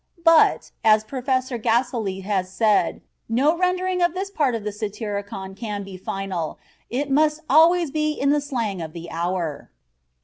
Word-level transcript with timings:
"But," 0.23 0.71
as 0.83 1.03
Professor 1.03 1.59
Gaselee 1.59 2.21
has 2.23 2.49
said, 2.51 3.01
"no 3.29 3.55
rendering 3.55 4.01
of 4.01 4.15
this 4.15 4.31
part 4.31 4.55
of 4.55 4.63
the 4.63 4.71
Satyricon 4.71 5.53
can 5.53 5.83
be 5.83 5.95
final, 5.95 6.57
it 6.89 7.11
must 7.11 7.41
always 7.47 7.91
be 7.91 8.13
in 8.13 8.31
the 8.31 8.41
slang 8.41 8.81
of 8.81 8.93
the 8.93 9.11
hour." 9.11 9.69